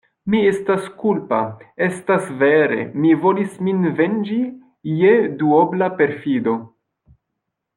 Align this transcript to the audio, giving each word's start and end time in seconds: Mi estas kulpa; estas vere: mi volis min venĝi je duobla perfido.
Mi 0.33 0.37
estas 0.51 0.85
kulpa; 1.01 1.41
estas 1.87 2.31
vere: 2.39 2.79
mi 3.03 3.11
volis 3.27 3.59
min 3.67 3.85
venĝi 4.01 4.41
je 5.03 5.15
duobla 5.43 5.91
perfido. 6.01 6.57